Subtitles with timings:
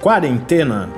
[0.00, 0.88] Quarentena.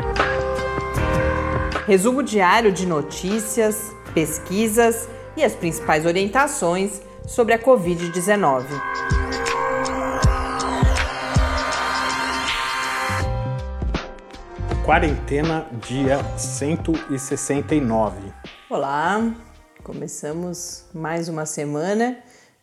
[1.89, 8.65] Resumo diário de notícias, pesquisas e as principais orientações sobre a Covid-19.
[14.87, 18.33] Quarentena, dia 169.
[18.71, 19.35] Olá,
[19.83, 22.19] começamos mais uma semana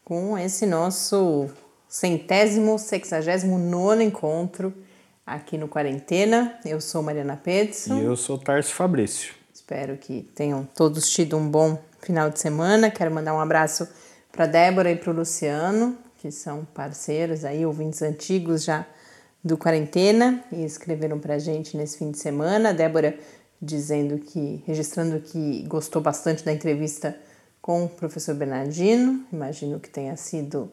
[0.05, 1.49] com esse nosso
[1.85, 4.73] centésimo, sexagésimo nono encontro
[5.30, 6.60] aqui no Quarentena.
[6.65, 8.00] Eu sou Mariana Pedson.
[8.00, 9.33] E eu sou Tarso Fabrício.
[9.54, 12.89] Espero que tenham todos tido um bom final de semana.
[12.89, 13.87] Quero mandar um abraço
[14.32, 18.86] para Débora e para o Luciano, que são parceiros aí, ouvintes antigos já
[19.43, 22.70] do Quarentena e escreveram para a gente nesse fim de semana.
[22.70, 23.18] A Débora
[23.61, 27.15] dizendo que, registrando que gostou bastante da entrevista
[27.61, 29.23] com o professor Bernardino.
[29.32, 30.71] Imagino que tenha sido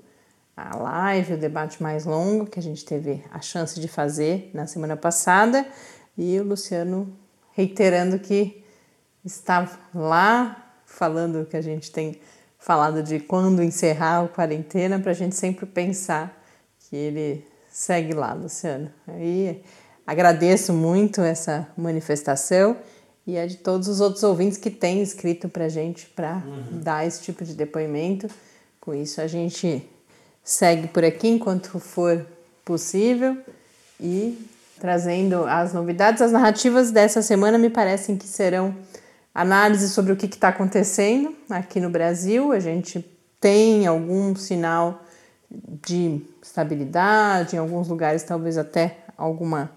[0.56, 4.66] a live, o debate mais longo que a gente teve a chance de fazer na
[4.66, 5.66] semana passada,
[6.16, 7.14] e o Luciano
[7.52, 8.64] reiterando que
[9.24, 12.18] está lá falando que a gente tem
[12.58, 16.42] falado de quando encerrar a quarentena, para a gente sempre pensar
[16.78, 18.90] que ele segue lá, Luciano.
[19.06, 19.62] Aí
[20.06, 22.76] agradeço muito essa manifestação
[23.26, 26.80] e é de todos os outros ouvintes que têm escrito para a gente para uhum.
[26.80, 28.28] dar esse tipo de depoimento.
[28.80, 29.86] Com isso, a gente
[30.46, 32.24] segue por aqui enquanto for
[32.64, 33.36] possível
[34.00, 34.38] e
[34.78, 36.22] trazendo as novidades.
[36.22, 38.74] As narrativas dessa semana me parecem que serão
[39.34, 42.52] análises sobre o que está acontecendo aqui no Brasil.
[42.52, 43.04] A gente
[43.40, 45.02] tem algum sinal
[45.50, 49.72] de estabilidade, em alguns lugares talvez até alguma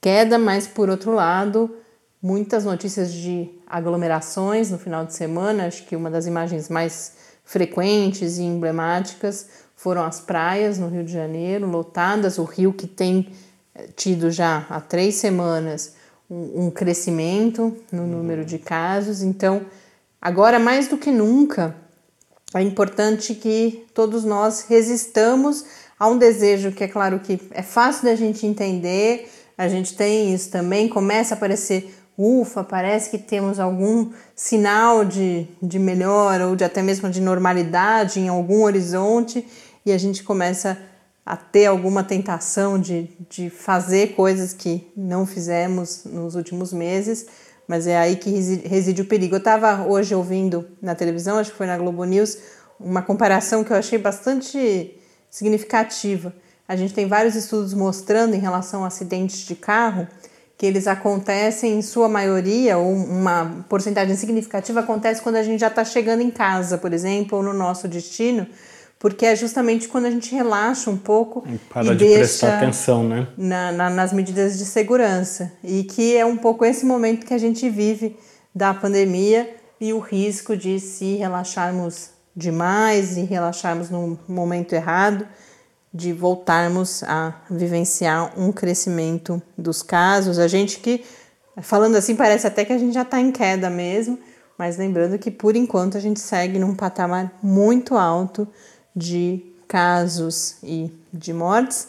[0.00, 1.76] queda, mas por outro lado,
[2.22, 5.66] muitas notícias de aglomerações no final de semana.
[5.66, 11.10] Acho que uma das imagens mais frequentes e emblemáticas foram as praias no Rio de
[11.10, 13.30] Janeiro, lotadas, o rio que tem
[13.74, 15.94] eh, tido já há três semanas
[16.30, 19.22] um, um crescimento no número de casos.
[19.22, 19.62] Então,
[20.20, 21.74] agora mais do que nunca,
[22.54, 25.64] é importante que todos nós resistamos
[25.98, 30.34] a um desejo que é claro que é fácil da gente entender, a gente tem
[30.34, 36.54] isso também, começa a aparecer, ufa, parece que temos algum sinal de, de melhora ou
[36.54, 39.42] de até mesmo de normalidade em algum horizonte
[39.84, 40.78] e a gente começa
[41.24, 47.26] a ter alguma tentação de, de fazer coisas que não fizemos nos últimos meses,
[47.68, 49.36] mas é aí que reside, o perigo.
[49.36, 52.36] Eu estava hoje ouvindo na televisão, acho que foi na Globo News,
[52.80, 54.98] uma comparação que eu achei bastante
[55.30, 56.34] significativa.
[56.66, 60.08] A gente tem vários estudos mostrando em relação a acidentes de carro
[60.60, 65.68] que eles acontecem em sua maioria, ou uma porcentagem significativa acontece quando a gente já
[65.68, 68.46] está chegando em casa, por exemplo, ou no nosso destino,
[69.00, 72.58] porque é justamente quando a gente relaxa um pouco e, para e de deixa prestar
[72.58, 73.26] atenção, né?
[73.36, 77.38] Na, na, nas medidas de segurança e que é um pouco esse momento que a
[77.38, 78.16] gente vive
[78.54, 85.26] da pandemia e o risco de se relaxarmos demais e relaxarmos no momento errado,
[85.92, 90.38] de voltarmos a vivenciar um crescimento dos casos.
[90.38, 91.02] A gente que
[91.62, 94.18] falando assim parece até que a gente já está em queda mesmo,
[94.58, 98.46] mas lembrando que por enquanto a gente segue num patamar muito alto
[98.94, 101.88] de casos e de mortes,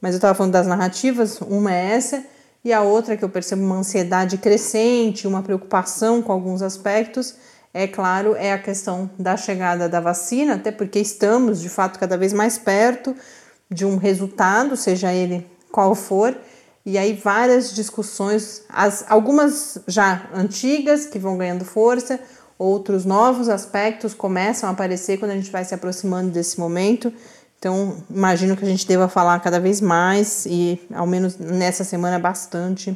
[0.00, 2.24] mas eu estava falando das narrativas, uma é essa,
[2.64, 7.34] e a outra que eu percebo uma ansiedade crescente, uma preocupação com alguns aspectos,
[7.72, 12.18] é claro, é a questão da chegada da vacina, até porque estamos de fato cada
[12.18, 13.14] vez mais perto
[13.70, 16.36] de um resultado, seja ele qual for,
[16.84, 22.18] e aí várias discussões, as, algumas já antigas que vão ganhando força,
[22.60, 27.10] outros novos aspectos começam a aparecer quando a gente vai se aproximando desse momento.
[27.58, 32.18] Então, imagino que a gente deva falar cada vez mais e, ao menos nessa semana,
[32.18, 32.94] bastante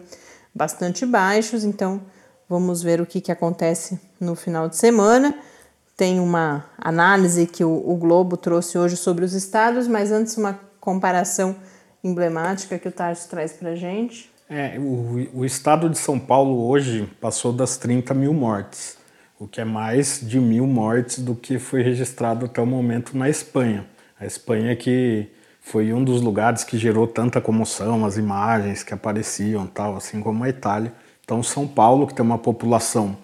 [0.55, 1.65] bastante baixos.
[1.65, 2.01] Então,
[2.49, 5.35] vamos ver o que, que acontece no final de semana.
[5.97, 10.59] Tem uma análise que o, o Globo trouxe hoje sobre os estados, mas antes, uma
[10.81, 11.57] comparação
[12.03, 14.32] emblemática que o Tarso traz para gente.
[14.55, 18.99] É, o, o estado de São Paulo hoje passou das 30 mil mortes,
[19.39, 23.31] o que é mais de mil mortes do que foi registrado até o momento na
[23.31, 23.87] Espanha.
[24.21, 25.27] A Espanha que
[25.63, 30.45] foi um dos lugares que gerou tanta comoção, as imagens que apareciam, tal, assim como
[30.45, 30.93] a Itália.
[31.25, 33.17] Então, São Paulo, que tem uma população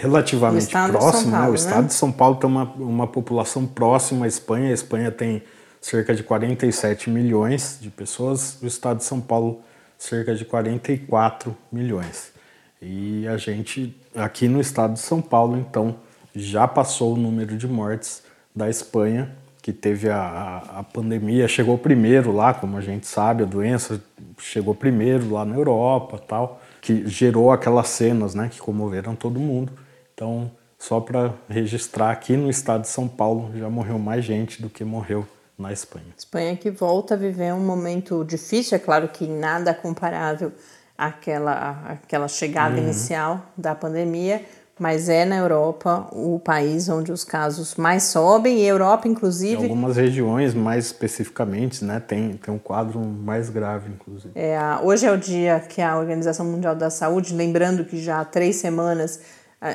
[0.00, 1.48] relativamente próxima, né?
[1.48, 1.88] o estado né?
[1.88, 4.70] de São Paulo tem uma, uma população próxima à Espanha.
[4.70, 5.42] A Espanha tem
[5.80, 9.60] cerca de 47 milhões de pessoas, o estado de São Paulo
[10.04, 12.32] cerca de 44 milhões.
[12.80, 15.96] E a gente aqui no estado de São Paulo, então,
[16.34, 18.22] já passou o número de mortes
[18.54, 23.42] da Espanha, que teve a, a, a, pandemia, chegou primeiro lá, como a gente sabe,
[23.42, 24.02] a doença
[24.38, 29.72] chegou primeiro lá na Europa tal, que gerou aquelas cenas né, que comoveram todo mundo.
[30.12, 34.68] Então, só para registrar, aqui no estado de São Paulo já morreu mais gente do
[34.68, 35.26] que morreu
[35.58, 36.06] na Espanha.
[36.16, 40.52] Espanha que volta a viver um momento difícil, é claro que nada comparável
[40.96, 42.84] àquela, àquela chegada uhum.
[42.84, 44.42] inicial da pandemia,
[44.78, 49.60] mas é na Europa o país onde os casos mais sobem, e a Europa, inclusive.
[49.60, 54.32] Em algumas regiões, mais especificamente, né, tem, tem um quadro mais grave, inclusive.
[54.34, 58.24] É, hoje é o dia que a Organização Mundial da Saúde, lembrando que já há
[58.24, 59.20] três semanas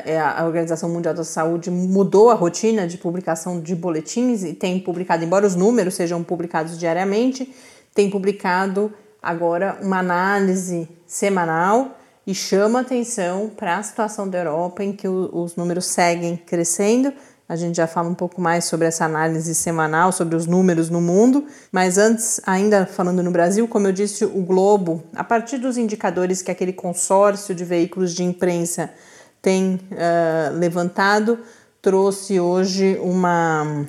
[0.06, 4.80] é, a Organização Mundial da Saúde mudou a rotina de publicação de boletins e tem
[4.80, 7.52] publicado, embora os números sejam publicados diariamente,
[7.96, 14.94] tem publicado agora uma análise semanal e chama atenção para a situação da Europa em
[14.94, 17.12] que os números seguem crescendo.
[17.48, 21.02] A gente já fala um pouco mais sobre essa análise semanal, sobre os números no
[21.02, 25.76] mundo, mas antes, ainda falando no Brasil, como eu disse, o Globo, a partir dos
[25.76, 28.92] indicadores que aquele consórcio de veículos de imprensa
[29.42, 31.40] tem uh, levantado,
[31.82, 33.86] trouxe hoje uma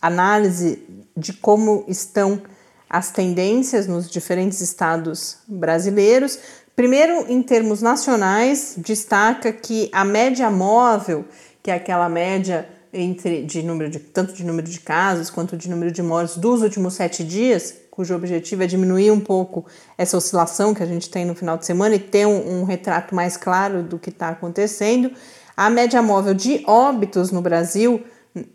[0.00, 0.82] análise
[1.16, 2.40] de como estão
[2.88, 6.38] as tendências nos diferentes estados brasileiros,
[6.74, 11.26] Primeiro, em termos nacionais, destaca que a média móvel,
[11.62, 15.68] que é aquela média entre de número de tanto de número de casos quanto de
[15.68, 19.66] número de mortes dos últimos sete dias, cujo objetivo é diminuir um pouco
[19.98, 23.14] essa oscilação que a gente tem no final de semana e ter um, um retrato
[23.14, 25.12] mais claro do que está acontecendo.
[25.54, 28.02] A média móvel de óbitos no Brasil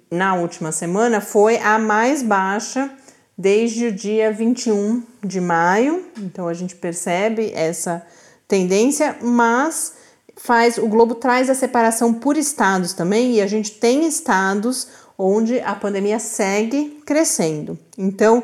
[0.10, 2.89] na última semana foi a mais baixa
[3.38, 6.04] desde o dia 21 de maio.
[6.18, 8.04] Então a gente percebe essa
[8.48, 9.94] tendência, mas
[10.36, 15.60] faz o Globo traz a separação por estados também e a gente tem estados onde
[15.60, 17.78] a pandemia segue crescendo.
[17.98, 18.44] Então,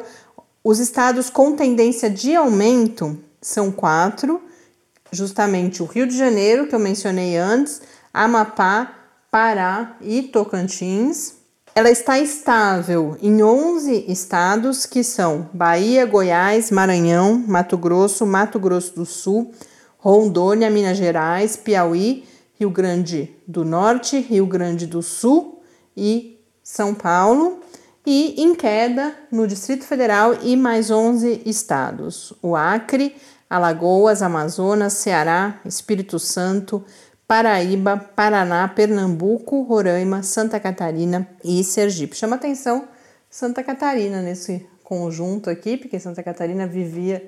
[0.63, 4.42] os estados com tendência de aumento são quatro,
[5.12, 7.81] justamente o Rio de Janeiro, que eu mencionei antes,
[8.13, 8.94] Amapá,
[9.30, 11.33] Pará e Tocantins.
[11.75, 18.95] Ela está estável em 11 estados que são Bahia, Goiás, Maranhão, Mato Grosso, Mato Grosso
[18.95, 19.51] do Sul,
[19.98, 22.25] Rondônia, Minas Gerais, Piauí,
[22.59, 25.62] Rio Grande do Norte, Rio Grande do Sul
[25.98, 27.59] e São Paulo.
[28.05, 33.15] E em queda no Distrito Federal e mais 11 estados: o Acre,
[33.50, 36.83] Alagoas, Amazonas, Ceará, Espírito Santo,
[37.27, 42.15] Paraíba, Paraná, Pernambuco, Roraima, Santa Catarina e Sergipe.
[42.15, 42.88] Chama atenção
[43.29, 47.25] Santa Catarina nesse conjunto aqui, porque Santa Catarina vivia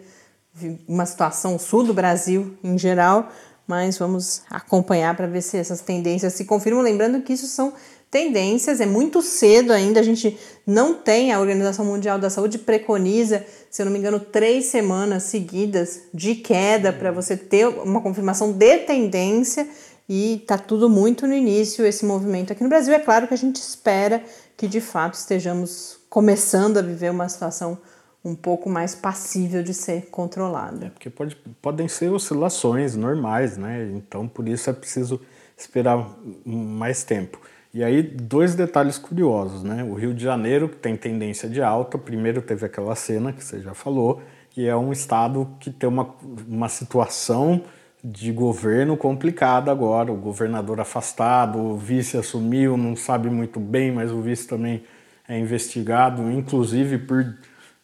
[0.87, 3.29] uma situação sul do Brasil em geral,
[3.65, 6.83] mas vamos acompanhar para ver se essas tendências se confirmam.
[6.83, 7.73] Lembrando que isso são
[8.15, 13.45] tendências, é muito cedo ainda, a gente não tem, a Organização Mundial da Saúde preconiza,
[13.69, 18.53] se eu não me engano, três semanas seguidas de queda para você ter uma confirmação
[18.53, 19.67] de tendência
[20.07, 22.93] e tá tudo muito no início esse movimento aqui no Brasil.
[22.93, 24.23] É claro que a gente espera
[24.55, 27.77] que de fato estejamos começando a viver uma situação
[28.23, 30.85] um pouco mais passível de ser controlada.
[30.85, 33.91] É porque pode, podem ser oscilações normais, né?
[33.93, 35.19] Então por isso é preciso
[35.57, 37.37] esperar mais tempo.
[37.75, 39.83] E aí, dois detalhes curiosos, né?
[39.83, 43.59] O Rio de Janeiro, que tem tendência de alta, primeiro teve aquela cena que você
[43.59, 44.21] já falou,
[44.55, 46.15] e é um estado que tem uma,
[46.47, 47.63] uma situação
[48.01, 50.09] de governo complicada agora.
[50.09, 54.85] O governador afastado, o vice assumiu, não sabe muito bem, mas o vice também
[55.27, 57.35] é investigado, inclusive por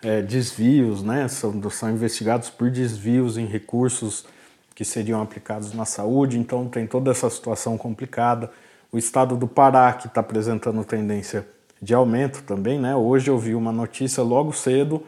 [0.02, 1.28] é, desvios, né?
[1.28, 4.26] São, são investigados por desvios em recursos
[4.74, 8.50] que seriam aplicados na saúde, então tem toda essa situação complicada
[8.92, 11.48] o estado do Pará, que está apresentando tendência
[11.82, 12.96] de aumento também, né?
[12.96, 15.04] Hoje eu vi uma notícia logo cedo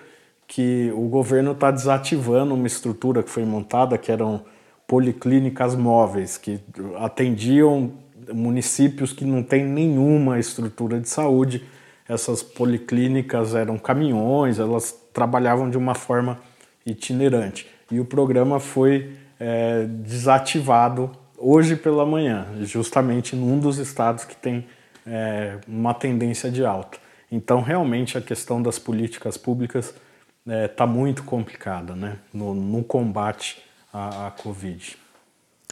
[0.48, 4.42] que o governo está desativando uma estrutura que foi montada, que eram
[4.88, 6.60] policlínicas móveis, que
[6.98, 7.92] atendiam
[8.34, 11.64] municípios que não têm nenhuma estrutura de saúde.
[12.08, 16.40] Essas policlínicas eram caminhões, elas trabalhavam de uma forma
[16.86, 17.68] itinerante.
[17.92, 21.12] E o programa foi é, desativado
[21.44, 24.66] hoje pela manhã, justamente num dos estados que tem
[25.06, 26.98] é, uma tendência de alta.
[27.32, 32.84] Então, realmente, a questão das políticas públicas está é, tá muito complicada né, no, no
[32.84, 34.98] combate à, à Covid.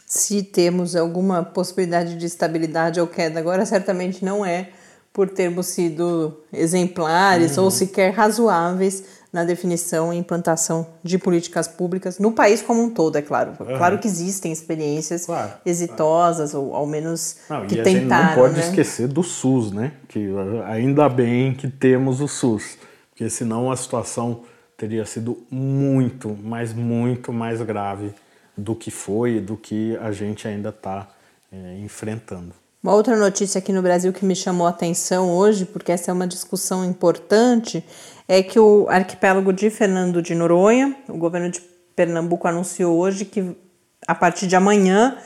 [0.04, 4.70] Se temos alguma possibilidade de estabilidade ou queda agora, certamente não é
[5.12, 7.64] por termos sido exemplares uhum.
[7.64, 13.16] ou sequer razoáveis na definição e implantação de políticas públicas no país como um todo,
[13.16, 13.52] é claro.
[13.58, 13.78] Uhum.
[13.78, 16.66] Claro que existem experiências claro, exitosas, claro.
[16.66, 17.94] ou ao menos não, que e tentaram.
[17.94, 18.60] A gente não pode né?
[18.60, 19.92] esquecer do SUS, né?
[20.08, 20.28] Que
[20.66, 22.76] ainda bem que temos o SUS,
[23.10, 24.42] porque senão a situação
[24.76, 28.12] teria sido muito, mas muito mais grave
[28.56, 31.08] do que foi e do que a gente ainda está
[31.50, 32.61] é, enfrentando.
[32.82, 36.14] Uma outra notícia aqui no Brasil que me chamou a atenção hoje, porque essa é
[36.14, 37.84] uma discussão importante,
[38.26, 41.60] é que o arquipélago de Fernando de Noronha, o governo de
[41.94, 43.56] Pernambuco anunciou hoje que
[44.04, 45.16] a partir de amanhã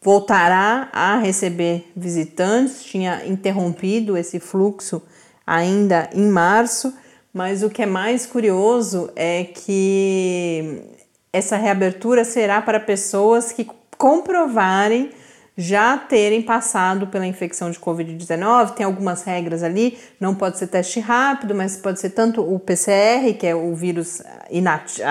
[0.00, 5.02] voltará a receber visitantes, tinha interrompido esse fluxo
[5.44, 6.94] ainda em março,
[7.34, 10.80] mas o que é mais curioso é que
[11.32, 15.10] essa reabertura será para pessoas que comprovarem
[15.60, 18.70] já terem passado pela infecção de Covid-19.
[18.70, 23.34] Tem algumas regras ali, não pode ser teste rápido, mas pode ser tanto o PCR,
[23.38, 25.06] que é o vírus inativo,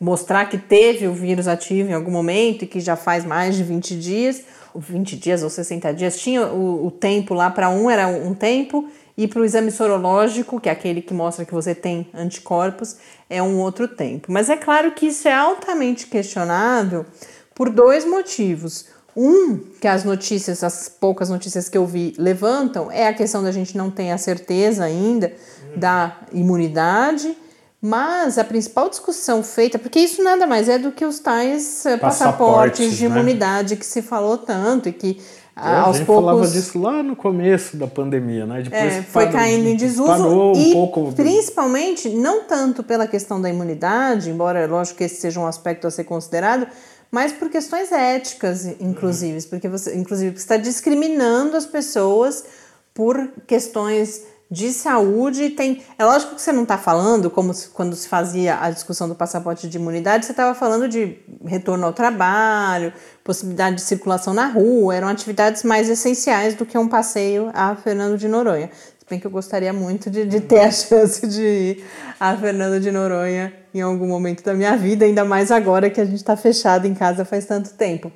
[0.00, 3.64] mostrar que teve o vírus ativo em algum momento e que já faz mais de
[3.64, 8.06] 20 dias, 20 dias ou 60 dias, tinha o, o tempo lá para um era
[8.06, 12.08] um tempo e para o exame sorológico, que é aquele que mostra que você tem
[12.14, 14.30] anticorpos, é um outro tempo.
[14.30, 17.04] Mas é claro que isso é altamente questionável
[17.52, 18.86] por dois motivos.
[19.20, 23.50] Um, que as notícias, as poucas notícias que eu vi levantam, é a questão da
[23.50, 25.32] gente não ter a certeza ainda
[25.74, 27.36] da imunidade,
[27.82, 31.96] mas a principal discussão feita, porque isso nada mais é do que os tais eh,
[31.96, 33.16] passaportes, passaportes de né?
[33.16, 35.20] imunidade que se falou tanto e que
[35.56, 36.24] é, aos a gente poucos...
[36.24, 38.62] falava disso lá no começo da pandemia, né?
[38.62, 41.12] Depois é, foi parou, caindo em desuso parou um e pouco...
[41.12, 45.90] principalmente não tanto pela questão da imunidade, embora lógico que esse seja um aspecto a
[45.90, 46.68] ser considerado,
[47.10, 52.44] mas por questões éticas, inclusive, porque você, inclusive, você está discriminando as pessoas
[52.92, 55.50] por questões de saúde.
[55.50, 59.08] Tem, é lógico que você não está falando, como se, quando se fazia a discussão
[59.08, 64.46] do passaporte de imunidade, você estava falando de retorno ao trabalho, possibilidade de circulação na
[64.46, 68.70] rua, eram atividades mais essenciais do que um passeio a Fernando de Noronha
[69.08, 71.84] bem que eu gostaria muito de, de ter a chance de ir
[72.18, 76.04] a Fernando de Noronha em algum momento da minha vida, ainda mais agora que a
[76.04, 78.10] gente está fechado em casa faz tanto tempo.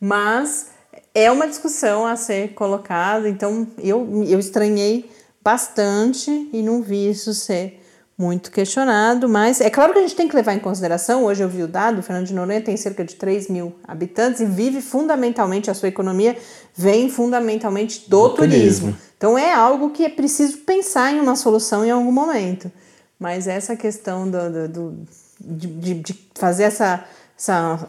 [0.00, 0.68] Mas
[1.14, 5.10] é uma discussão a ser colocada, então eu, eu estranhei
[5.42, 7.81] bastante e não vi isso ser
[8.16, 11.48] muito questionado, mas é claro que a gente tem que levar em consideração, hoje eu
[11.48, 14.80] vi o dado, o Fernando de Noronha tem cerca de 3 mil habitantes e vive
[14.80, 16.36] fundamentalmente, a sua economia
[16.76, 18.92] vem fundamentalmente do, do turismo.
[18.92, 18.96] turismo.
[19.16, 22.70] Então é algo que é preciso pensar em uma solução em algum momento.
[23.18, 25.06] Mas essa questão do, do, do
[25.40, 27.04] de, de, fazer essa,
[27.38, 27.88] essa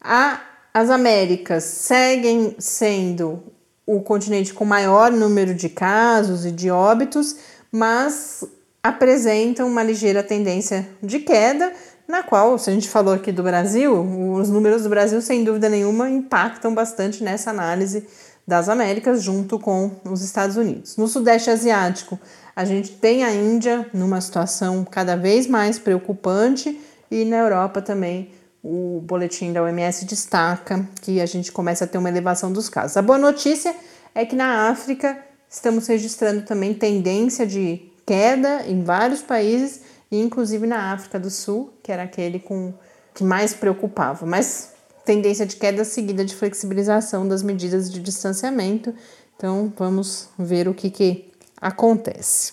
[0.01, 0.41] A
[0.77, 3.43] as Américas seguem sendo
[3.87, 7.35] o continente com maior número de casos e de óbitos,
[7.73, 8.45] mas
[8.83, 11.73] apresentam uma ligeira tendência de queda,
[12.07, 13.99] na qual, se a gente falou aqui do Brasil,
[14.35, 18.07] os números do Brasil, sem dúvida nenhuma, impactam bastante nessa análise
[18.47, 20.99] das Américas junto com os Estados Unidos.
[20.99, 22.21] No Sudeste Asiático,
[22.55, 26.79] a gente tem a Índia numa situação cada vez mais preocupante
[27.11, 28.31] e na Europa também
[28.69, 32.97] o boletim da OMS destaca que a gente começa a ter uma elevação dos casos.
[32.97, 33.73] A boa notícia
[34.13, 35.17] é que na África
[35.49, 41.93] estamos registrando também tendência de queda em vários países, inclusive na África do Sul, que
[41.93, 42.75] era aquele com
[43.15, 44.73] que mais preocupava, mas
[45.05, 48.93] tendência de queda seguida de flexibilização das medidas de distanciamento.
[49.37, 51.31] Então vamos ver o que, que
[51.61, 52.53] acontece.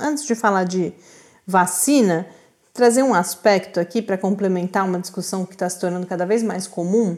[0.00, 0.94] Antes de falar de
[1.46, 2.26] vacina,
[2.74, 6.66] trazer um aspecto aqui para complementar uma discussão que está se tornando cada vez mais
[6.66, 7.16] comum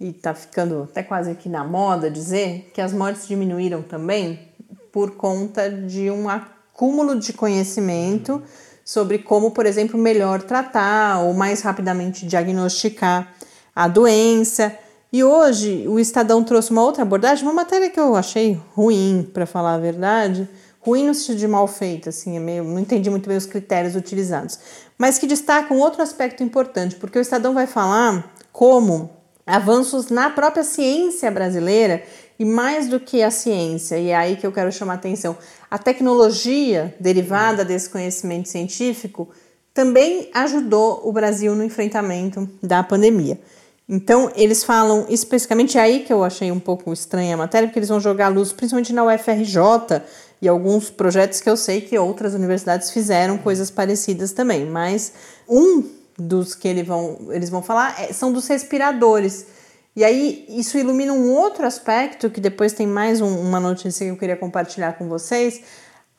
[0.00, 4.48] e está ficando até quase aqui na moda dizer que as mortes diminuíram também
[4.92, 8.40] por conta de um acúmulo de conhecimento
[8.84, 13.34] sobre como, por exemplo, melhor tratar ou mais rapidamente diagnosticar
[13.74, 14.72] a doença.
[15.12, 19.46] E hoje o Estadão trouxe uma outra abordagem, uma matéria que eu achei ruim, para
[19.46, 20.48] falar a verdade,
[20.84, 23.96] ruim no sentido de mal feita, assim, é meio, não entendi muito bem os critérios
[23.96, 24.58] utilizados,
[24.98, 29.10] mas que destaca um outro aspecto importante, porque o Estadão vai falar como
[29.46, 32.02] avanços na própria ciência brasileira
[32.38, 35.36] e mais do que a ciência, e é aí que eu quero chamar a atenção,
[35.70, 39.28] a tecnologia derivada desse conhecimento científico
[39.72, 43.40] também ajudou o Brasil no enfrentamento da pandemia.
[43.88, 47.78] Então, eles falam especificamente, é aí que eu achei um pouco estranha a matéria, porque
[47.78, 50.02] eles vão jogar luz principalmente na UFRJ
[50.44, 55.14] e alguns projetos que eu sei que outras universidades fizeram coisas parecidas também, mas
[55.48, 55.82] um
[56.18, 59.46] dos que eles vão, eles vão falar é, são dos respiradores.
[59.96, 64.12] E aí, isso ilumina um outro aspecto, que depois tem mais um, uma notícia que
[64.12, 65.62] eu queria compartilhar com vocês.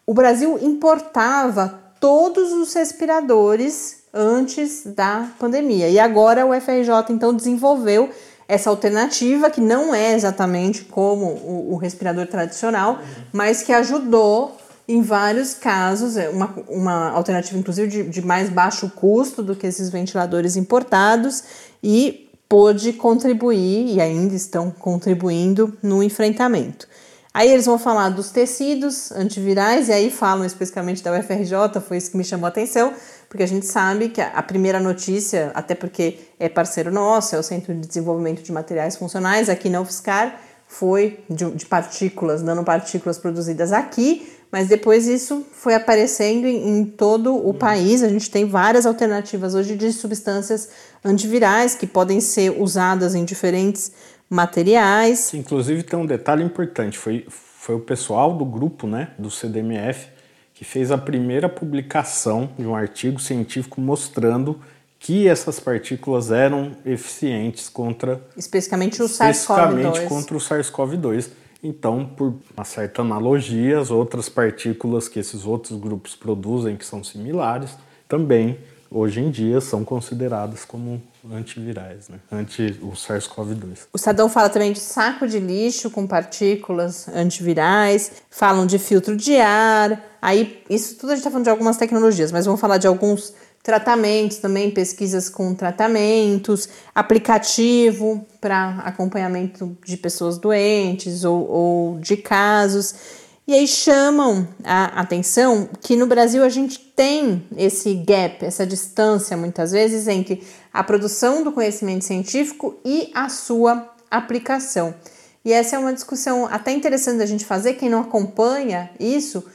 [0.08, 5.88] O Brasil importava todos os respiradores antes da pandemia.
[5.88, 8.10] E agora o FRJ então desenvolveu
[8.48, 13.00] essa alternativa que não é exatamente como o, o respirador tradicional,
[13.34, 18.92] mas que ajudou em vários casos, é uma, uma alternativa inclusive de, de mais baixo
[18.96, 21.44] custo do que esses ventiladores importados
[21.82, 26.88] e pôde contribuir e ainda estão contribuindo no enfrentamento.
[27.34, 32.12] Aí eles vão falar dos tecidos antivirais, e aí falam especificamente da UFRJ, foi isso
[32.12, 32.94] que me chamou a atenção,
[33.36, 37.44] porque a gente sabe que a primeira notícia, até porque é parceiro nosso, é o
[37.44, 43.74] Centro de Desenvolvimento de Materiais Funcionais aqui na UFSCar, foi de, de partículas, nanopartículas produzidas
[43.74, 48.04] aqui, mas depois isso foi aparecendo em, em, todo o país.
[48.04, 50.70] A gente tem várias alternativas hoje de substâncias
[51.04, 53.92] antivirais que podem ser usadas em diferentes
[54.30, 55.34] materiais.
[55.34, 60.15] Inclusive tem um detalhe importante, foi, foi o pessoal do grupo, né, do CDMF,
[60.56, 64.60] que fez a primeira publicação de um artigo científico mostrando
[64.98, 70.08] que essas partículas eram eficientes contra especificamente o SARS-CoV-2.
[70.08, 71.30] contra o SARS-CoV-2.
[71.62, 77.04] Então, por uma certa analogia, as outras partículas que esses outros grupos produzem que são
[77.04, 78.58] similares também
[78.96, 82.18] hoje em dia são consideradas como antivirais, né?
[82.32, 83.88] anti o SARS-CoV-2.
[83.92, 89.36] O Sadão fala também de saco de lixo com partículas antivirais, falam de filtro de
[89.36, 92.88] ar, aí isso tudo a gente está falando de algumas tecnologias, mas vamos falar de
[92.88, 102.16] alguns tratamentos também, pesquisas com tratamentos, aplicativo para acompanhamento de pessoas doentes ou, ou de
[102.16, 103.25] casos.
[103.48, 109.38] E aí chamam a atenção que no Brasil a gente tem esse gap, essa distância
[109.38, 110.42] muitas vezes entre
[110.74, 114.96] a produção do conhecimento científico e a sua aplicação.
[115.44, 119.46] E essa é uma discussão até interessante da gente fazer, quem não acompanha isso,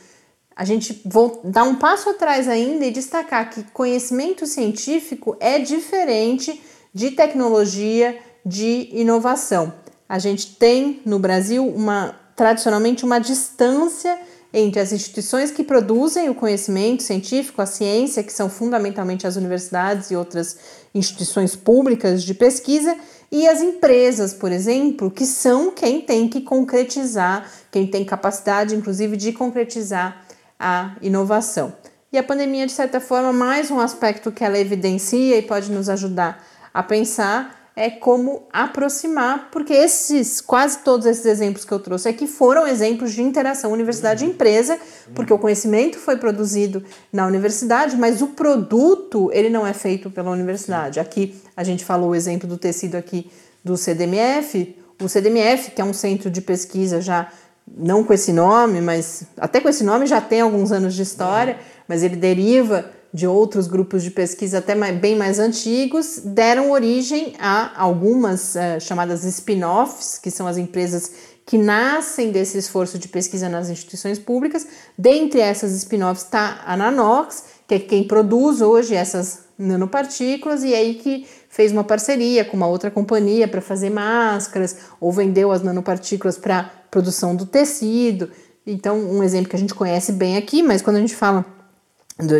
[0.54, 6.62] a gente vou dar um passo atrás ainda e destacar que conhecimento científico é diferente
[6.94, 9.72] de tecnologia, de inovação.
[10.08, 14.18] A gente tem no Brasil uma tradicionalmente uma distância
[14.52, 20.10] entre as instituições que produzem o conhecimento científico, a ciência, que são fundamentalmente as universidades
[20.10, 20.58] e outras
[20.94, 22.96] instituições públicas de pesquisa,
[23.30, 29.16] e as empresas, por exemplo, que são quem tem que concretizar, quem tem capacidade, inclusive,
[29.16, 30.26] de concretizar
[30.58, 31.72] a inovação.
[32.12, 35.88] E a pandemia, de certa forma, mais um aspecto que ela evidencia e pode nos
[35.88, 42.10] ajudar a pensar é como aproximar, porque esses quase todos esses exemplos que eu trouxe
[42.10, 44.78] aqui foram exemplos de interação universidade-empresa,
[45.14, 50.30] porque o conhecimento foi produzido na universidade, mas o produto ele não é feito pela
[50.30, 51.00] universidade.
[51.00, 53.30] Aqui a gente falou o exemplo do tecido aqui
[53.64, 57.32] do CDMF, o CDMF, que é um centro de pesquisa já
[57.66, 61.58] não com esse nome, mas até com esse nome já tem alguns anos de história,
[61.88, 67.34] mas ele deriva de outros grupos de pesquisa até mais, bem mais antigos, deram origem
[67.38, 71.12] a algumas uh, chamadas spin-offs, que são as empresas
[71.44, 74.66] que nascem desse esforço de pesquisa nas instituições públicas.
[74.96, 80.94] Dentre essas spin-offs está a Nanox, que é quem produz hoje essas nanopartículas e aí
[80.94, 86.38] que fez uma parceria com uma outra companhia para fazer máscaras ou vendeu as nanopartículas
[86.38, 88.30] para produção do tecido.
[88.64, 91.44] Então, um exemplo que a gente conhece bem aqui, mas quando a gente fala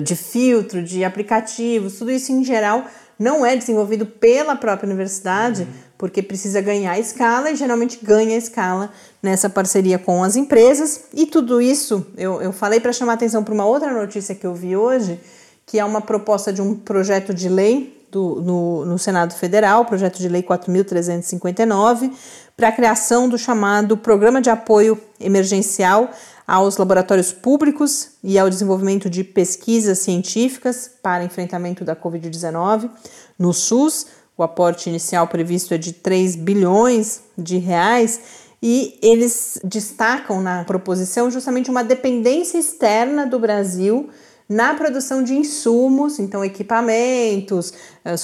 [0.03, 2.85] de filtro, de aplicativos, tudo isso em geral
[3.19, 5.69] não é desenvolvido pela própria universidade, uhum.
[5.99, 8.91] porque precisa ganhar escala e geralmente ganha escala
[9.23, 11.03] nessa parceria com as empresas.
[11.13, 14.55] E tudo isso eu, eu falei para chamar atenção para uma outra notícia que eu
[14.55, 15.21] vi hoje,
[15.67, 20.19] que é uma proposta de um projeto de lei do, no, no Senado Federal, projeto
[20.19, 22.13] de lei 4.359,
[22.57, 26.11] para a criação do chamado Programa de Apoio Emergencial
[26.47, 32.91] aos laboratórios públicos e ao desenvolvimento de pesquisas científicas para enfrentamento da Covid-19
[33.39, 34.07] no SUS.
[34.37, 38.21] O aporte inicial previsto é de 3 bilhões de reais
[38.63, 44.11] e eles destacam na proposição justamente uma dependência externa do Brasil
[44.51, 47.73] na produção de insumos, então equipamentos,
[48.05, 48.17] eh,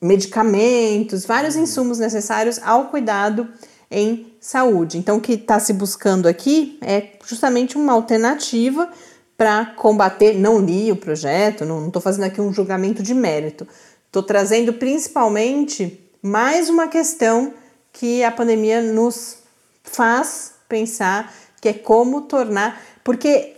[0.00, 3.46] medicamentos, vários insumos necessários ao cuidado
[3.90, 4.96] em saúde.
[4.96, 8.90] Então, o que está se buscando aqui é justamente uma alternativa
[9.36, 10.32] para combater.
[10.32, 13.68] Não li o projeto, não estou fazendo aqui um julgamento de mérito,
[14.06, 17.52] estou trazendo principalmente mais uma questão
[17.92, 19.40] que a pandemia nos
[19.84, 22.80] faz pensar, que é como tornar.
[23.04, 23.55] Porque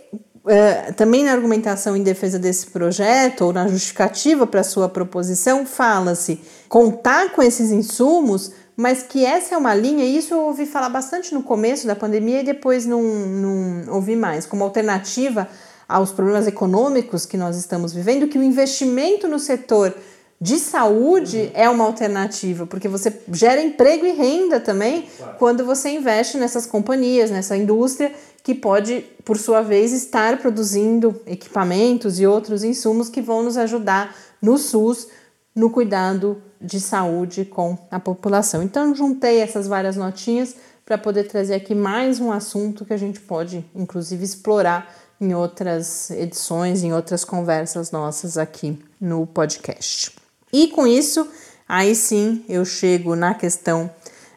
[0.49, 6.41] Uh, também na argumentação em defesa desse projeto, ou na justificativa para sua proposição, fala-se
[6.67, 10.87] contar com esses insumos mas que essa é uma linha, e isso eu ouvi falar
[10.87, 15.49] bastante no começo da pandemia e depois não, não ouvi mais, como alternativa
[15.85, 19.93] aos problemas econômicos que nós estamos vivendo, que o investimento no setor
[20.41, 21.51] de saúde uhum.
[21.53, 25.37] é uma alternativa, porque você gera emprego e renda também claro.
[25.37, 32.19] quando você investe nessas companhias, nessa indústria que pode, por sua vez, estar produzindo equipamentos
[32.19, 35.07] e outros insumos que vão nos ajudar no SUS
[35.53, 38.63] no cuidado de saúde com a população.
[38.63, 43.19] Então, juntei essas várias notinhas para poder trazer aqui mais um assunto que a gente
[43.19, 50.18] pode, inclusive, explorar em outras edições, em outras conversas nossas aqui no podcast.
[50.51, 51.27] E com isso,
[51.67, 53.89] aí sim eu chego na questão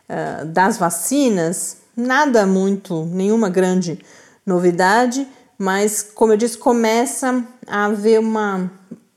[0.08, 3.98] uh, das vacinas, nada muito, nenhuma grande
[4.44, 5.26] novidade,
[5.58, 8.70] mas como eu disse, começa a haver uma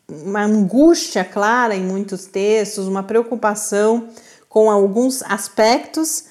[0.08, 4.10] uma angústia clara em muitos textos, uma preocupação
[4.48, 6.26] com alguns aspectos.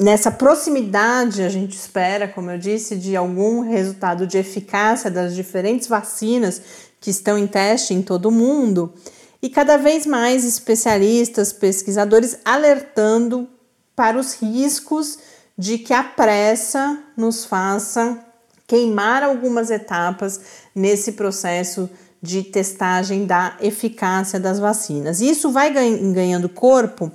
[0.00, 5.88] Nessa proximidade, a gente espera, como eu disse, de algum resultado de eficácia das diferentes
[5.88, 6.62] vacinas
[7.00, 8.92] que estão em teste em todo o mundo,
[9.40, 13.48] e cada vez mais especialistas, pesquisadores alertando
[13.94, 15.18] para os riscos
[15.56, 18.18] de que a pressa nos faça
[18.66, 20.40] queimar algumas etapas
[20.74, 21.88] nesse processo
[22.20, 25.20] de testagem da eficácia das vacinas.
[25.20, 27.10] E isso vai ganhando corpo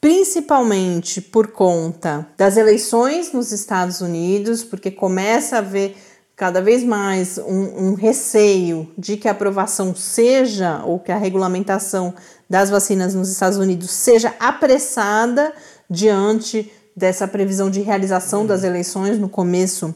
[0.00, 5.96] principalmente por conta das eleições nos Estados Unidos, porque começa a haver
[6.38, 12.14] cada vez mais um, um, receio de que a aprovação seja, ou que a regulamentação
[12.48, 15.52] das vacinas nos Estados Unidos seja apressada
[15.90, 19.92] diante dessa previsão de realização das eleições no começo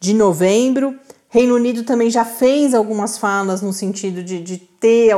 [0.00, 0.98] de novembro.
[1.28, 5.14] Reino Unido também já fez algumas falas no sentido de, de ter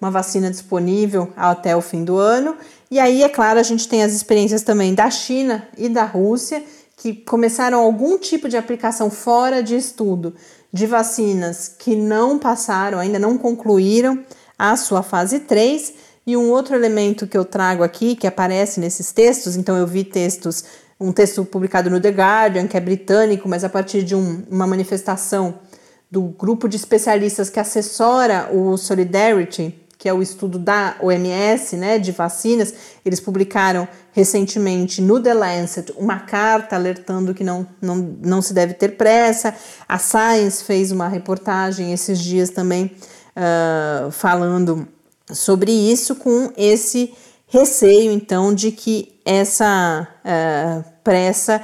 [0.00, 2.56] uma vacina disponível até o fim do ano.
[2.90, 6.64] E aí, é claro, a gente tem as experiências também da China e da Rússia,
[6.96, 10.34] que começaram algum tipo de aplicação fora de estudo
[10.72, 14.24] de vacinas que não passaram, ainda não concluíram
[14.58, 15.94] a sua fase 3.
[16.26, 20.02] E um outro elemento que eu trago aqui, que aparece nesses textos, então eu vi
[20.02, 20.64] textos
[20.98, 24.66] um texto publicado no The Guardian, que é britânico, mas a partir de um, uma
[24.66, 25.60] manifestação
[26.10, 31.98] do grupo de especialistas que assessora o Solidarity, que é o estudo da OMS, né,
[31.98, 38.42] de vacinas, eles publicaram recentemente no The Lancet uma carta alertando que não, não, não
[38.42, 39.54] se deve ter pressa.
[39.88, 42.92] A Science fez uma reportagem esses dias também
[43.36, 44.86] uh, falando
[45.32, 47.12] sobre isso, com esse
[47.46, 51.62] receio, então, de que essa uh, pressa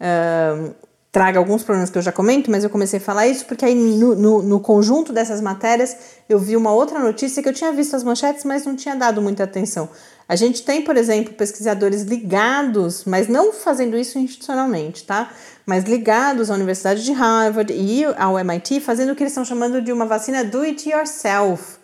[0.00, 0.74] uh,
[1.14, 3.72] traga alguns problemas que eu já comento, mas eu comecei a falar isso porque aí
[3.72, 5.96] no, no, no, conjunto dessas matérias
[6.28, 9.22] eu vi uma outra notícia que eu tinha visto as manchetes, mas não tinha dado
[9.22, 9.88] muita atenção.
[10.28, 15.30] A gente tem, por exemplo, pesquisadores ligados, mas não fazendo isso institucionalmente, tá?
[15.64, 19.80] Mas ligados à Universidade de Harvard e ao MIT, fazendo o que eles estão chamando
[19.80, 21.76] de uma vacina do it yourself.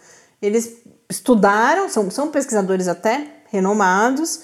[0.42, 4.40] Eles estudaram, são, são pesquisadores até renomados,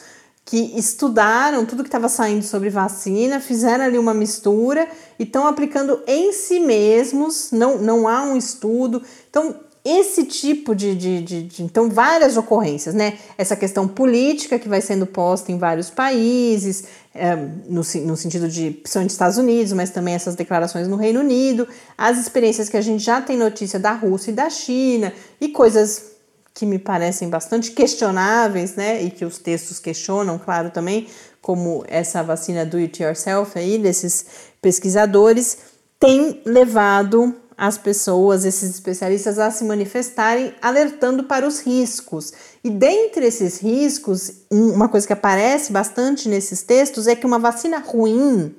[0.47, 6.01] que estudaram tudo que estava saindo sobre vacina, fizeram ali uma mistura e estão aplicando
[6.07, 9.03] em si mesmos, não, não há um estudo.
[9.29, 13.19] Então, esse tipo de, de, de, de, Então, várias ocorrências, né?
[13.37, 18.71] Essa questão política que vai sendo posta em vários países, é, no, no sentido de.
[18.71, 21.67] principalmente Estados Unidos, mas também essas declarações no Reino Unido,
[21.99, 26.16] as experiências que a gente já tem notícia da Rússia e da China, e coisas
[26.57, 29.03] que me parecem bastante questionáveis, né?
[29.03, 31.07] E que os textos questionam, claro, também,
[31.43, 34.25] como essa vacina do it yourself aí, desses
[34.63, 35.59] pesquisadores,
[36.01, 42.33] tem levado as pessoas, esses especialistas, a se manifestarem alertando para os riscos.
[42.65, 47.81] E dentre esses riscos, uma coisa que aparece bastante nesses textos é que uma vacina
[47.81, 48.55] ruim,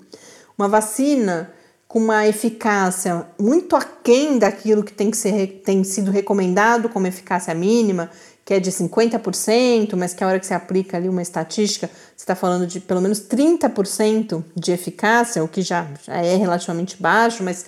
[0.56, 1.52] uma vacina
[1.88, 7.54] com uma eficácia muito aquém daquilo que tem, que ser, tem sido recomendado como eficácia
[7.54, 8.10] mínima,
[8.44, 12.24] que é de 50%, mas que a hora que você aplica ali uma estatística, você
[12.24, 17.44] está falando de pelo menos 30% de eficácia, o que já, já é relativamente baixo,
[17.44, 17.66] mas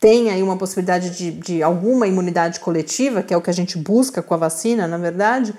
[0.00, 3.76] tem aí uma possibilidade de, de alguma imunidade coletiva, que é o que a gente
[3.76, 5.54] busca com a vacina, na verdade,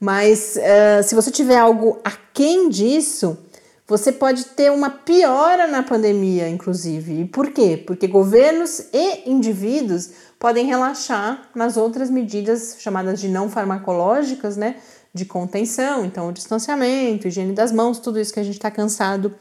[0.00, 3.38] mas uh, se você tiver algo aquém disso,
[3.86, 7.20] você pode ter uma piora na pandemia, inclusive.
[7.20, 7.76] E por quê?
[7.76, 14.76] Porque governos e indivíduos podem relaxar nas outras medidas chamadas de não farmacológicas, né?
[15.14, 19.34] De contenção, então o distanciamento, higiene das mãos, tudo isso que a gente está cansado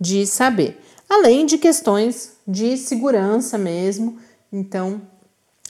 [0.00, 4.18] de saber além de questões de segurança mesmo.
[4.52, 5.00] Então,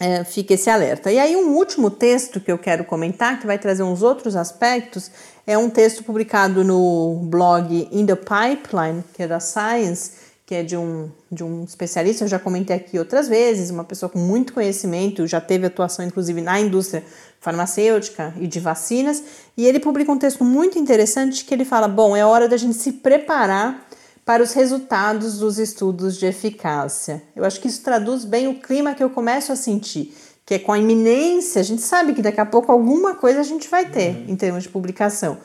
[0.00, 1.10] é, fica esse alerta.
[1.10, 5.10] E aí, um último texto que eu quero comentar, que vai trazer uns outros aspectos,
[5.46, 10.62] é um texto publicado no blog In the Pipeline, que é da Science, que é
[10.62, 14.54] de um, de um especialista, eu já comentei aqui outras vezes, uma pessoa com muito
[14.54, 17.04] conhecimento, já teve atuação inclusive na indústria
[17.38, 19.22] farmacêutica e de vacinas,
[19.56, 22.78] e ele publica um texto muito interessante que ele fala: bom, é hora da gente
[22.78, 23.86] se preparar
[24.28, 27.22] para os resultados dos estudos de eficácia.
[27.34, 30.14] Eu acho que isso traduz bem o clima que eu começo a sentir,
[30.44, 33.42] que é com a iminência, a gente sabe que daqui a pouco alguma coisa a
[33.42, 34.24] gente vai ter uhum.
[34.28, 35.38] em termos de publicação.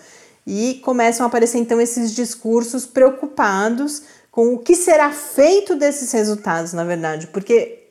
[0.46, 6.74] E começam a aparecer então esses discursos preocupados com o que será feito desses resultados,
[6.74, 7.88] na verdade, porque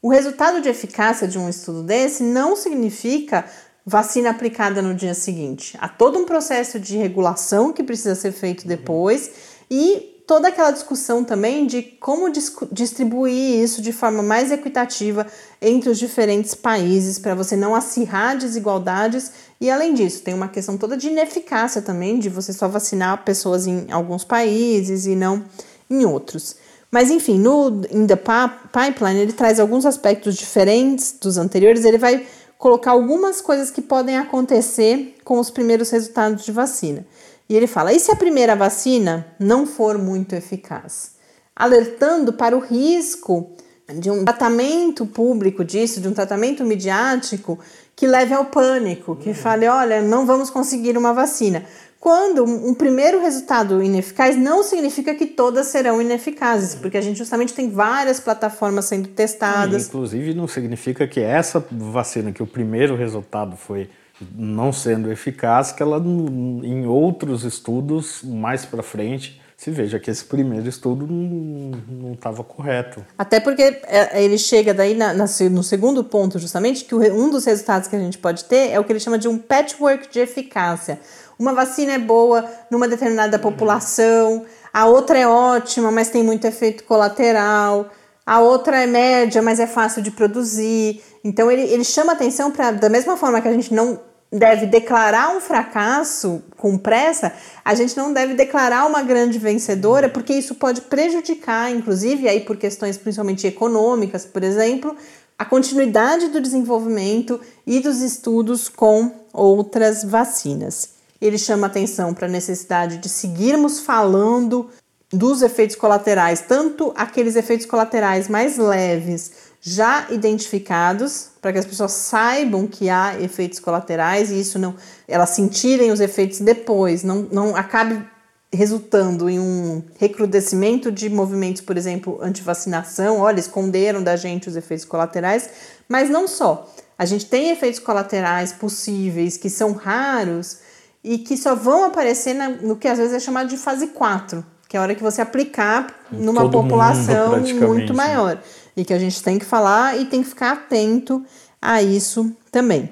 [0.00, 3.46] o resultado de eficácia de um estudo desse não significa
[3.84, 5.76] vacina aplicada no dia seguinte.
[5.80, 9.28] Há todo um processo de regulação que precisa ser feito depois
[9.68, 12.30] e toda aquela discussão também de como
[12.72, 15.26] distribuir isso de forma mais equitativa
[15.62, 20.76] entre os diferentes países para você não acirrar desigualdades e além disso tem uma questão
[20.76, 25.44] toda de ineficácia também de você só vacinar pessoas em alguns países e não
[25.88, 26.56] em outros.
[26.90, 32.26] Mas enfim, no In the Pipeline ele traz alguns aspectos diferentes dos anteriores, ele vai
[32.58, 37.06] colocar algumas coisas que podem acontecer com os primeiros resultados de vacina.
[37.48, 41.16] E ele fala: e se a primeira vacina não for muito eficaz?
[41.54, 43.50] Alertando para o risco
[43.88, 47.58] de um tratamento público disso, de um tratamento midiático
[47.94, 49.34] que leve ao pânico, que uhum.
[49.34, 51.64] fale: olha, não vamos conseguir uma vacina.
[51.98, 57.52] Quando um primeiro resultado ineficaz não significa que todas serão ineficazes, porque a gente justamente
[57.52, 59.88] tem várias plataformas sendo testadas.
[59.88, 63.90] inclusive, não significa que essa vacina, que o primeiro resultado foi
[64.34, 70.24] não sendo eficaz, que ela em outros estudos mais para frente se veja que esse
[70.24, 73.02] primeiro estudo não estava correto.
[73.16, 77.46] Até porque é, ele chega daí na, na, no segundo ponto, justamente, que um dos
[77.46, 80.20] resultados que a gente pode ter é o que ele chama de um patchwork de
[80.20, 81.00] eficácia.
[81.38, 86.84] Uma vacina é boa numa determinada população, a outra é ótima, mas tem muito efeito
[86.84, 87.90] colateral,
[88.26, 91.00] a outra é média, mas é fácil de produzir.
[91.22, 94.00] Então ele, ele chama atenção para, da mesma forma que a gente não
[94.32, 97.32] deve declarar um fracasso com pressa,
[97.64, 102.56] a gente não deve declarar uma grande vencedora, porque isso pode prejudicar, inclusive, aí por
[102.56, 104.96] questões principalmente econômicas, por exemplo,
[105.38, 110.96] a continuidade do desenvolvimento e dos estudos com outras vacinas.
[111.20, 114.68] Ele chama atenção para a necessidade de seguirmos falando
[115.12, 121.92] dos efeitos colaterais, tanto aqueles efeitos colaterais mais leves já identificados para que as pessoas
[121.92, 124.74] saibam que há efeitos colaterais e isso não
[125.08, 128.04] elas sentirem os efeitos depois, não, não acabe
[128.52, 134.84] resultando em um recrudescimento de movimentos, por exemplo, antivacinação, olha, esconderam da gente os efeitos
[134.84, 135.50] colaterais,
[135.88, 136.72] mas não só.
[136.98, 140.58] A gente tem efeitos colaterais possíveis que são raros
[141.04, 144.44] e que só vão aparecer na, no que às vezes é chamado de fase 4,
[144.68, 147.96] que é a hora que você aplicar numa Todo população muito né?
[147.96, 148.40] maior.
[148.76, 151.24] E que a gente tem que falar e tem que ficar atento
[151.60, 152.90] a isso também.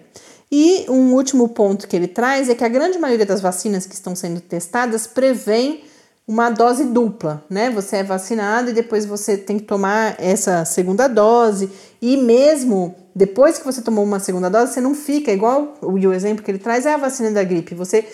[0.50, 3.94] E um último ponto que ele traz é que a grande maioria das vacinas que
[3.94, 5.84] estão sendo testadas prevém
[6.26, 7.70] uma dose dupla, né?
[7.70, 11.70] Você é vacinado e depois você tem que tomar essa segunda dose.
[12.00, 16.44] E mesmo depois que você tomou uma segunda dose, você não fica igual o exemplo
[16.44, 17.74] que ele traz é a vacina da gripe.
[17.74, 18.06] Você